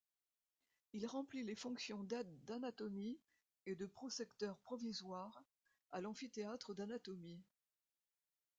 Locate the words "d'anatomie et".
2.45-3.75